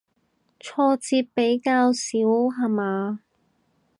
[0.59, 1.99] 挫折比較少
[2.59, 3.19] 下嘛